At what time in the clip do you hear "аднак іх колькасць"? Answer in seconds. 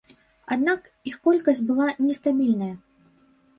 0.55-1.63